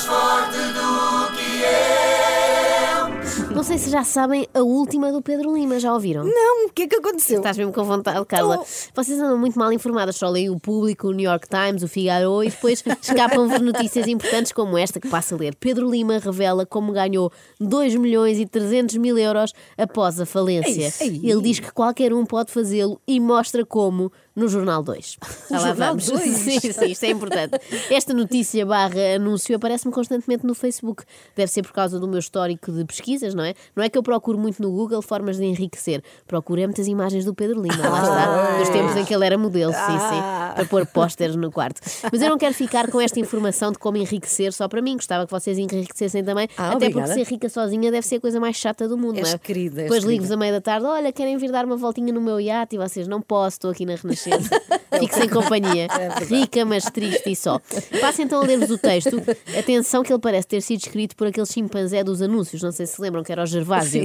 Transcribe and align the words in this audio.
Joshua. 0.00 0.29
Se 3.62 3.90
já 3.90 4.02
sabem 4.02 4.48
a 4.54 4.60
última 4.60 5.12
do 5.12 5.20
Pedro 5.20 5.54
Lima, 5.54 5.78
já 5.78 5.92
ouviram? 5.92 6.24
Não, 6.24 6.66
o 6.66 6.70
que 6.70 6.82
é 6.82 6.88
que 6.88 6.96
aconteceu? 6.96 7.38
Estás 7.38 7.58
mesmo 7.58 7.72
com 7.72 7.84
vontade, 7.84 8.24
Carla. 8.26 8.58
Tô. 8.58 8.64
Vocês 8.94 9.20
andam 9.20 9.36
muito 9.38 9.58
mal 9.58 9.72
informadas, 9.72 10.16
só 10.16 10.28
leem 10.28 10.50
o 10.50 10.58
Público, 10.58 11.08
o 11.08 11.12
New 11.12 11.28
York 11.28 11.46
Times, 11.48 11.82
o 11.82 11.88
Figaro 11.88 12.42
e 12.42 12.48
depois 12.50 12.82
escapam-vos 13.02 13.60
notícias 13.60 14.08
importantes 14.08 14.52
como 14.52 14.78
esta 14.78 14.98
que 14.98 15.08
passa 15.08 15.34
a 15.34 15.38
ler. 15.38 15.54
Pedro 15.56 15.90
Lima 15.90 16.18
revela 16.18 16.64
como 16.64 16.92
ganhou 16.92 17.30
2 17.60 17.96
milhões 17.96 18.38
e 18.38 18.46
300 18.46 18.96
mil 18.96 19.18
euros 19.18 19.52
após 19.76 20.18
a 20.20 20.26
falência. 20.26 20.92
Ei, 21.00 21.20
Ele 21.22 21.42
diz 21.42 21.60
que 21.60 21.70
qualquer 21.70 22.12
um 22.14 22.24
pode 22.24 22.50
fazê-lo 22.50 23.00
e 23.06 23.20
mostra 23.20 23.64
como 23.64 24.10
no 24.34 24.48
Jornal 24.48 24.82
2. 24.82 25.18
Já 25.50 25.58
lá 25.58 25.68
Jornal 25.68 25.88
vamos. 25.88 26.06
2? 26.06 26.20
Sim, 26.40 26.60
sim, 26.60 26.86
isto 26.86 27.04
é 27.04 27.10
importante. 27.10 27.58
Esta 27.90 28.14
notícia 28.14 28.64
barra 28.64 29.16
anúncio 29.16 29.54
aparece-me 29.54 29.92
constantemente 29.92 30.46
no 30.46 30.54
Facebook. 30.54 31.04
Deve 31.36 31.50
ser 31.50 31.62
por 31.62 31.72
causa 31.72 31.98
do 31.98 32.08
meu 32.08 32.18
histórico 32.18 32.72
de 32.72 32.84
pesquisas, 32.84 33.34
não 33.34 33.44
é? 33.44 33.49
Não 33.74 33.82
é 33.84 33.88
que 33.88 33.96
eu 33.98 34.02
procuro 34.02 34.38
muito 34.38 34.60
no 34.62 34.70
Google 34.70 35.02
formas 35.02 35.36
de 35.36 35.44
enriquecer. 35.44 36.02
Procuro 36.26 36.60
é 36.60 36.66
muitas 36.66 36.86
imagens 36.86 37.24
do 37.24 37.34
Pedro 37.34 37.60
Lima, 37.60 37.88
lá 37.88 38.02
está, 38.02 38.58
dos 38.58 38.68
tempos 38.68 38.96
em 38.96 39.04
que 39.04 39.14
ele 39.14 39.24
era 39.26 39.36
modelo, 39.38 39.72
sim, 39.72 39.78
Ah. 39.80 40.50
sim, 40.50 40.54
para 40.56 40.64
pôr 40.66 40.86
pósteres 40.86 41.36
no 41.36 41.50
quarto. 41.50 41.80
Mas 42.12 42.20
eu 42.22 42.28
não 42.28 42.38
quero 42.38 42.54
ficar 42.54 42.90
com 42.90 43.00
esta 43.00 43.18
informação 43.20 43.72
de 43.72 43.78
como 43.78 43.96
enriquecer 43.96 44.52
só 44.52 44.68
para 44.68 44.80
mim. 44.82 44.94
Gostava 44.96 45.24
que 45.26 45.30
vocês 45.32 45.58
enriquecessem 45.58 46.22
também. 46.24 46.48
Ah, 46.56 46.68
até 46.68 46.76
obrigada. 46.86 47.08
porque 47.08 47.24
ser 47.24 47.30
rica 47.32 47.48
sozinha 47.48 47.90
deve 47.90 48.06
ser 48.06 48.16
a 48.16 48.20
coisa 48.20 48.38
mais 48.40 48.56
chata 48.56 48.88
do 48.88 48.96
mundo, 48.96 49.18
És 49.18 49.28
não 49.28 49.34
é? 49.34 49.38
querida, 49.38 49.82
Depois 49.82 50.04
ligo-vos 50.04 50.30
a 50.30 50.36
meio 50.36 50.52
da 50.52 50.60
tarde, 50.60 50.86
olha, 50.86 51.12
querem 51.12 51.36
vir 51.36 51.50
dar 51.50 51.64
uma 51.64 51.76
voltinha 51.76 52.12
no 52.12 52.20
meu 52.20 52.40
iate 52.40 52.76
e 52.76 52.78
vocês 52.78 53.06
não 53.08 53.20
posso, 53.20 53.56
estou 53.56 53.70
aqui 53.70 53.84
na 53.86 53.94
Renascença. 53.94 54.50
Fico 54.98 55.14
sem 55.14 55.28
companhia. 55.28 55.86
Rica, 56.28 56.64
mas 56.64 56.84
triste 56.84 57.30
e 57.30 57.36
só. 57.36 57.60
Passo 58.00 58.22
então 58.22 58.40
a 58.42 58.44
ler-vos 58.44 58.70
o 58.70 58.78
texto. 58.78 59.16
Atenção 59.58 60.02
que 60.02 60.12
ele 60.12 60.20
parece 60.20 60.46
ter 60.46 60.60
sido 60.60 60.80
escrito 60.80 61.16
por 61.16 61.26
aquele 61.28 61.46
chimpanzé 61.46 62.02
dos 62.04 62.20
anúncios, 62.20 62.62
não 62.62 62.72
sei 62.72 62.86
se 62.86 62.90
se 62.90 63.00
lembram, 63.00 63.22
que 63.22 63.30
era 63.30 63.39
o 63.42 63.46
Gervásio. 63.46 64.04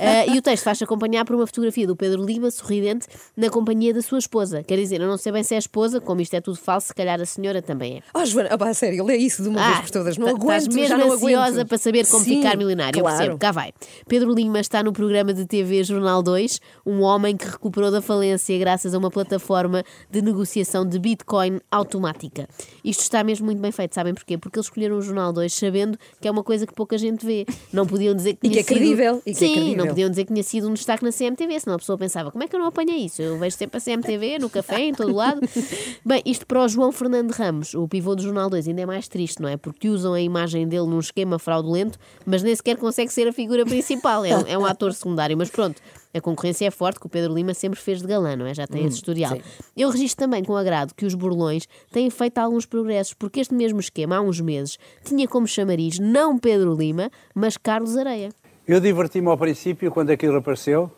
Ah, 0.00 0.26
e 0.26 0.38
o 0.38 0.42
texto 0.42 0.64
faz-se 0.64 0.84
acompanhar 0.84 1.24
por 1.24 1.34
uma 1.36 1.46
fotografia 1.46 1.86
do 1.86 1.96
Pedro 1.96 2.24
Lima, 2.24 2.50
sorridente, 2.50 3.06
na 3.36 3.48
companhia 3.50 3.92
da 3.94 4.02
sua 4.02 4.18
esposa. 4.18 4.62
Quer 4.62 4.76
dizer, 4.76 5.00
eu 5.00 5.06
não 5.08 5.16
sei 5.16 5.32
bem 5.32 5.42
se 5.42 5.54
é 5.54 5.56
a 5.56 5.60
esposa, 5.60 6.00
como 6.00 6.20
isto 6.20 6.34
é 6.34 6.40
tudo 6.40 6.56
falso, 6.56 6.88
se 6.88 6.94
calhar 6.94 7.20
a 7.20 7.26
senhora 7.26 7.60
também 7.62 7.98
é. 7.98 8.02
Oh, 8.14 8.24
Joana, 8.24 8.50
ah, 8.58 8.74
sério, 8.74 9.04
lê 9.04 9.16
isso 9.16 9.42
de 9.42 9.48
uma 9.48 9.64
vez 9.66 9.80
por 9.80 9.90
todas. 9.90 10.16
Não 10.18 10.26
tá- 10.26 10.32
aguento, 10.32 10.58
Estás 10.62 10.74
mesmo 10.74 10.88
já 10.88 10.98
não 10.98 11.12
ansiosa 11.12 11.48
aguento. 11.56 11.68
para 11.68 11.78
saber 11.78 12.06
como 12.06 12.24
Sim, 12.24 12.36
ficar 12.36 12.56
milionário. 12.56 12.98
Eu 12.98 13.02
Claro. 13.02 13.16
percebo. 13.18 13.38
Cá 13.38 13.52
vai. 13.52 13.72
Pedro 14.06 14.32
Lima 14.32 14.60
está 14.60 14.82
no 14.82 14.92
programa 14.92 15.32
de 15.32 15.46
TV 15.46 15.82
Jornal 15.84 16.22
2, 16.22 16.60
um 16.86 17.00
homem 17.02 17.36
que 17.36 17.46
recuperou 17.46 17.90
da 17.90 18.00
falência 18.02 18.56
graças 18.58 18.94
a 18.94 18.98
uma 18.98 19.10
plataforma 19.10 19.82
de 20.10 20.22
negociação 20.22 20.86
de 20.86 20.98
Bitcoin 20.98 21.60
automática. 21.70 22.48
Isto 22.84 23.02
está 23.02 23.22
mesmo 23.24 23.46
muito 23.46 23.60
bem 23.60 23.72
feito, 23.72 23.94
sabem 23.94 24.14
porquê? 24.14 24.36
Porque 24.38 24.58
eles 24.58 24.66
escolheram 24.66 24.96
o 24.98 25.02
Jornal 25.02 25.32
2 25.32 25.52
sabendo 25.52 25.98
que 26.20 26.28
é 26.28 26.30
uma 26.30 26.42
coisa 26.42 26.66
que 26.66 26.74
pouca 26.74 26.96
gente 26.98 27.24
vê. 27.24 27.46
Não 27.72 27.86
podiam 27.86 28.14
dizer 28.14 28.34
que 28.34 28.48
tinha 28.48 28.62
que 28.64 28.67
é. 28.67 28.67
Credível, 28.68 29.22
e 29.26 29.34
que 29.34 29.44
é 29.44 29.48
Sim, 29.48 29.54
credível. 29.54 29.76
não 29.76 29.86
podiam 29.88 30.10
dizer 30.10 30.24
que 30.24 30.32
tinha 30.32 30.42
sido 30.42 30.68
um 30.68 30.74
destaque 30.74 31.04
na 31.04 31.12
CMTV, 31.12 31.60
senão 31.60 31.76
a 31.76 31.78
pessoa 31.78 31.98
pensava, 31.98 32.30
como 32.30 32.44
é 32.44 32.48
que 32.48 32.54
eu 32.54 32.60
não 32.60 32.66
apanhei 32.66 32.98
isso? 32.98 33.20
Eu 33.20 33.38
vejo 33.38 33.56
sempre 33.56 33.78
a 33.78 33.80
CMTV, 33.80 34.38
no 34.38 34.48
café, 34.50 34.80
em 34.80 34.92
todo 34.92 35.14
lado. 35.14 35.40
Bem, 36.04 36.22
isto 36.24 36.46
para 36.46 36.62
o 36.62 36.68
João 36.68 36.92
Fernando 36.92 37.30
Ramos, 37.30 37.74
o 37.74 37.88
pivô 37.88 38.14
do 38.14 38.22
Jornal 38.22 38.48
2, 38.50 38.68
ainda 38.68 38.82
é 38.82 38.86
mais 38.86 39.08
triste, 39.08 39.40
não 39.40 39.48
é? 39.48 39.56
Porque 39.56 39.88
usam 39.88 40.14
a 40.14 40.20
imagem 40.20 40.66
dele 40.68 40.86
num 40.86 41.00
esquema 41.00 41.38
fraudulento, 41.38 41.98
mas 42.24 42.42
nem 42.42 42.54
sequer 42.54 42.76
consegue 42.76 43.12
ser 43.12 43.26
a 43.28 43.32
figura 43.32 43.64
principal, 43.64 44.24
é 44.24 44.36
um, 44.36 44.46
é 44.46 44.58
um 44.58 44.64
ator 44.64 44.92
secundário. 44.92 45.36
Mas 45.36 45.50
pronto, 45.50 45.80
a 46.14 46.20
concorrência 46.20 46.66
é 46.66 46.70
forte, 46.70 47.00
que 47.00 47.06
o 47.06 47.08
Pedro 47.08 47.34
Lima 47.34 47.54
sempre 47.54 47.78
fez 47.78 48.00
de 48.00 48.06
galã, 48.06 48.34
não 48.36 48.46
é? 48.46 48.54
Já 48.54 48.66
tem 48.66 48.84
esse 48.84 48.96
historial. 48.96 49.36
sim. 49.36 49.42
Eu 49.76 49.90
registro 49.90 50.24
também 50.24 50.42
com 50.42 50.56
agrado 50.56 50.94
que 50.94 51.04
os 51.04 51.14
burlões 51.14 51.68
têm 51.92 52.08
feito 52.10 52.38
alguns 52.38 52.66
progressos, 52.66 53.14
porque 53.14 53.40
este 53.40 53.54
mesmo 53.54 53.80
esquema, 53.80 54.16
há 54.16 54.20
uns 54.20 54.40
meses, 54.40 54.78
tinha 55.04 55.28
como 55.28 55.46
chamariz 55.46 55.98
não 55.98 56.38
Pedro 56.38 56.74
Lima, 56.74 57.10
mas 57.34 57.56
Carlos 57.56 57.96
Areia. 57.96 58.30
Eu 58.66 58.80
diverti-me 58.80 59.28
ao 59.28 59.38
princípio 59.38 59.90
quando 59.90 60.10
aquilo 60.10 60.36
apareceu. 60.36 60.90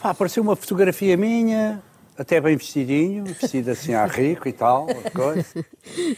Pá, 0.00 0.10
apareceu 0.10 0.42
uma 0.42 0.56
fotografia 0.56 1.16
minha, 1.16 1.82
até 2.18 2.40
bem 2.40 2.56
vestidinho, 2.56 3.24
vestido 3.24 3.70
assim 3.70 3.92
a 3.94 4.06
rico 4.06 4.48
e 4.48 4.52
tal, 4.52 4.86
coisa. 5.14 5.44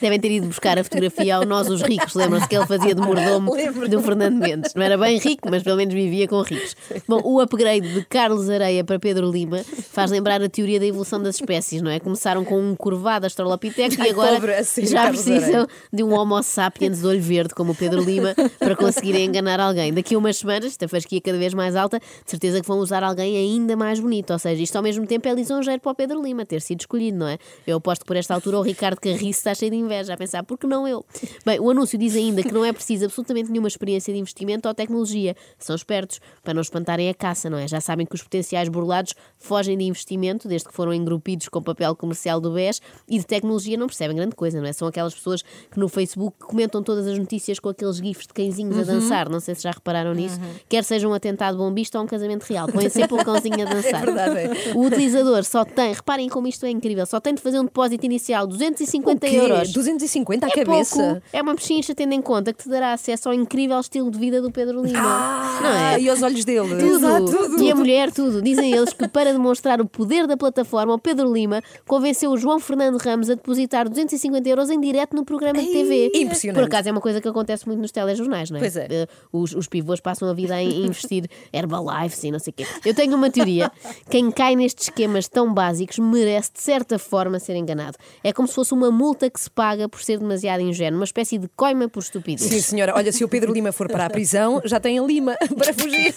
Devem 0.01 0.21
ter 0.21 0.31
ido 0.31 0.47
buscar 0.47 0.79
a 0.79 0.85
fotografia 0.85 1.37
ao 1.37 1.45
Nós 1.45 1.69
os 1.69 1.83
Ricos. 1.83 2.15
Lembram-se 2.15 2.49
que 2.49 2.57
ele 2.57 2.67
fazia 2.67 2.95
de 2.95 3.01
mordomo 3.01 3.53
do 3.89 4.01
Fernando 4.01 4.39
Mendes. 4.39 4.75
Não 4.75 4.83
era 4.83 4.97
bem 4.97 5.19
rico, 5.19 5.51
mas 5.51 5.63
pelo 5.63 5.77
menos 5.77 5.93
vivia 5.93 6.29
com 6.29 6.41
ricos. 6.43 6.77
Bom, 7.07 7.21
o 7.25 7.41
upgrade 7.41 7.93
de 7.93 8.05
Carlos 8.05 8.49
Areia 8.49 8.85
para 8.85 8.99
Pedro 8.99 9.31
Lima 9.31 9.65
faz 9.65 10.11
lembrar 10.11 10.41
a 10.43 10.49
teoria 10.49 10.79
da 10.79 10.87
evolução 10.87 11.21
das 11.21 11.37
espécies, 11.37 11.83
não 11.83 11.91
é? 11.91 11.99
Começaram 11.99 12.45
com 12.45 12.61
um 12.61 12.77
curvado 12.77 13.27
Australopiteco 13.27 14.03
e 14.03 14.11
agora 14.11 14.35
pobre, 14.35 14.55
a 14.55 14.65
sério, 14.65 14.91
já 14.91 15.03
Carlos 15.03 15.23
precisam 15.23 15.63
Areia. 15.63 15.69
de 15.93 16.03
um 16.05 16.13
Homo 16.15 16.43
sapiens 16.43 17.01
de 17.01 17.07
olho 17.07 17.21
verde, 17.21 17.55
como 17.55 17.73
o 17.73 17.75
Pedro 17.75 18.03
Lima, 18.03 18.35
para 18.59 18.77
conseguirem 18.77 19.25
enganar 19.25 19.59
alguém. 19.59 19.93
Daqui 19.93 20.15
a 20.15 20.19
umas 20.19 20.37
semanas, 20.37 20.67
esta 20.67 20.87
fasquia 20.87 21.21
cada 21.21 21.39
vez 21.39 21.53
mais 21.53 21.75
alta, 21.75 21.99
de 21.99 22.31
certeza 22.31 22.61
que 22.61 22.67
vão 22.67 22.79
usar 22.79 23.03
alguém 23.03 23.37
ainda 23.37 23.77
mais 23.77 23.99
bonito. 23.99 24.33
Ou 24.33 24.39
seja, 24.39 24.63
isto 24.63 24.77
ao 24.77 24.83
mesmo 24.83 25.07
tempo 25.07 25.27
é 25.29 25.35
lisonjeiro 25.35 25.81
para 25.89 25.93
o 25.93 25.95
Pedro 25.95 26.23
Lima 26.23 26.45
ter 26.45 26.61
sido 26.61 26.81
escolhido, 26.81 27.17
não 27.17 27.29
é? 27.29 27.39
Eu 27.67 27.79
aposto 27.79 28.03
que 28.03 28.07
por 28.07 28.17
esta 28.17 28.35
altura 28.35 28.59
o 28.59 28.63
Ricardo 28.63 29.01
Carriço 29.01 29.39
está 29.39 29.55
cheio 29.55 29.71
de 29.71 29.77
inveja, 29.77 30.15
a 30.15 30.17
pensar, 30.17 30.43
por 30.43 30.59
que 30.59 30.67
não 30.67 30.87
eu? 30.87 31.05
Bem, 31.47 31.59
o 31.59 31.71
anúncio 31.71 31.99
diz 31.99 32.15
ainda 32.15 32.43
que 32.43 32.53
não 32.53 32.65
é 32.65 32.73
preciso 32.73 33.07
absolutamente 33.07 33.51
nenhuma 33.51 33.69
experiência 33.69 34.13
de 34.13 34.21
investimento 34.21 34.69
ou 34.69 34.75
tecnologia. 34.75 35.35
São 35.59 35.75
espertos 35.75 36.21
para 36.43 36.53
não 36.53 36.61
espantarem 36.61 37.09
a 37.09 37.15
caça, 37.15 37.49
não 37.49 37.59
é? 37.59 37.67
Já 37.67 37.81
sabem 37.81 38.05
que 38.05 38.15
os 38.15 38.23
potenciais 38.23 38.69
burlados 38.69 39.15
fogem 39.39 39.79
de 39.79 39.85
investimento, 39.85 40.47
desde 40.47 40.69
que 40.69 40.75
foram 40.75 40.93
engrupidos 40.93 41.49
com 41.49 41.63
papel 41.63 41.97
comercial 41.97 42.41
do 42.41 42.53
BES, 42.53 42.83
e 43.09 43.19
de 43.19 43.27
tecnologia 43.27 43.77
não 43.77 43.87
percebem 43.87 44.17
grande 44.17 44.37
coisa, 44.37 44.61
não 44.61 44.67
é? 44.67 44.73
São 44.73 44.89
aquelas 44.89 45.15
pessoas 45.15 45.43
que 45.71 45.79
no 45.79 45.89
Facebook 45.89 46.37
comentam 46.39 46.83
todas 46.83 47.07
as 47.07 47.19
notícias 47.19 47.59
com 47.59 47.69
aqueles 47.69 47.97
gifs 47.97 48.27
de 48.27 48.35
cãezinhos 48.35 48.79
a 48.79 48.83
dançar, 48.83 49.29
não 49.29 49.41
sei 49.41 49.55
se 49.55 49.63
já 49.63 49.71
repararam 49.71 50.13
nisso, 50.13 50.39
quer 50.69 50.85
seja 50.85 51.09
um 51.09 51.15
atentado 51.15 51.57
bombista 51.57 51.99
ou 51.99 52.05
um 52.05 52.07
casamento 52.07 52.43
real, 52.43 52.69
põem 52.69 52.89
sempre 52.91 53.15
um 53.15 53.25
cãozinho 53.25 53.63
a 53.63 53.73
dançar. 53.73 54.03
É 54.03 54.07
verdade, 54.07 54.39
é. 54.39 54.75
O 54.75 54.85
utilizador 54.85 55.45
só 55.45 55.65
tem, 55.79 55.93
reparem 55.93 56.29
como 56.29 56.49
isto 56.49 56.67
é 56.67 56.71
incrível, 56.71 57.07
só 57.07 57.21
tem 57.21 57.33
de 57.33 57.41
fazer 57.41 57.61
um 57.61 57.65
depósito 57.65 58.05
inicial, 58.05 58.49
250 58.49 59.27
O 59.27 59.31
quê? 59.31 59.37
euros. 59.37 59.73
250 59.73 60.47
à 60.47 60.49
É 60.49 60.53
cabeça? 60.65 60.97
pouco. 60.97 61.23
É 61.33 61.41
uma 61.41 61.55
pechincha 61.55 61.95
tendo 61.95 62.15
em 62.15 62.21
conta 62.21 62.53
que 62.53 62.65
te 62.65 62.69
dará 62.69 62.93
acesso 62.93 63.29
ao 63.29 63.35
incrível 63.35 63.79
estilo 63.79 64.11
de 64.11 64.19
vida 64.19 64.43
do 64.43 64.51
Pedro 64.51 64.83
Lima. 64.83 64.99
Ah, 65.01 65.61
não 65.63 65.71
é? 65.71 66.01
E 66.01 66.11
aos 66.11 66.21
olhos 66.21 66.45
dele. 66.45 66.69
Tudo. 66.69 66.85
Exato, 66.85 67.25
tudo. 67.27 67.63
E 67.63 67.71
a 67.71 67.75
mulher, 67.77 68.11
tudo. 68.11 68.43
Dizem 68.43 68.73
eles 68.73 68.93
que 68.93 69.07
para 69.07 69.33
demonstrar 69.33 69.81
o 69.81 69.87
poder 69.87 70.27
da 70.27 70.37
plataforma, 70.37 70.95
o 70.95 70.99
Pedro 70.99 71.33
Lima 71.33 71.63
convenceu 71.87 72.33
o 72.33 72.37
João 72.37 72.59
Fernando 72.59 72.97
Ramos 72.97 73.31
a 73.31 73.35
depositar 73.35 73.89
250 73.89 74.49
euros 74.49 74.71
em 74.71 74.81
direto 74.81 75.15
no 75.15 75.25
programa 75.25 75.61
de 75.63 75.69
TV. 75.71 76.11
Ei, 76.13 76.23
impressionante. 76.23 76.59
Por 76.61 76.67
acaso 76.67 76.89
é 76.89 76.93
uma 76.93 77.01
coisa 77.01 77.21
que 77.21 77.29
acontece 77.29 77.67
muito 77.69 77.81
nos 77.81 77.93
telejornais, 77.93 78.51
não 78.51 78.57
é? 78.57 78.61
Pois 78.61 78.77
é. 78.77 78.87
Eh, 78.91 79.07
Os, 79.33 79.55
os 79.55 79.69
pivôs 79.69 80.01
passam 80.01 80.29
a 80.29 80.33
vida 80.35 80.61
em 80.61 80.87
investir 80.87 81.29
Herbalife 81.53 82.27
e 82.27 82.31
não 82.33 82.39
sei 82.41 82.51
o 82.51 82.55
quê. 82.55 82.67
Eu 82.85 82.95
tenho 82.95 83.15
uma 83.15 83.31
teoria. 83.31 83.71
Quem 84.11 84.31
cai 84.31 84.57
nestes 84.57 84.87
esquemas 84.89 85.29
tão 85.29 85.53
básicos 85.69 85.99
merece, 85.99 86.51
de 86.55 86.63
certa 86.63 86.99
forma, 86.99 87.39
ser 87.39 87.55
enganado. 87.55 87.97
É 88.25 88.33
como 88.33 88.49
se 88.49 88.55
fosse 88.55 88.73
uma 88.73 88.91
multa 88.91 89.29
que 89.29 89.39
se 89.39 89.51
paga 89.51 89.89
por 89.89 90.03
ser 90.03 90.19
demasiado 90.19 90.61
ingênuo, 90.63 90.99
uma 90.99 91.05
espécie 91.05 91.39
de 91.39 91.49
coima 91.49 91.89
por 91.89 92.03
estupidez. 92.03 92.49
Sim, 92.49 92.61
senhora. 92.61 92.95
Olha, 92.97 93.13
se 93.13 93.23
o 93.23 93.29
Pedro 93.29 93.53
Lima 93.53 93.71
for 93.73 93.89
para 93.89 94.07
a 94.07 94.11
prisão, 94.11 94.63
já 94.65 94.81
tem 94.81 94.99
a 94.99 95.03
Lima 95.03 95.37
para 95.57 95.75
fugir. 95.75 96.15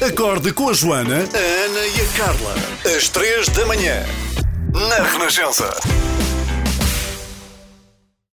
Acorde 0.00 0.52
com 0.52 0.68
a 0.68 0.72
Joana, 0.72 1.16
a 1.16 1.64
Ana 1.64 1.86
e 1.86 2.00
a 2.00 2.18
Carla. 2.18 2.54
Às 2.96 3.08
três 3.08 3.48
da 3.48 3.66
manhã. 3.66 4.02
Na 4.72 5.02
Renascença. 5.04 5.70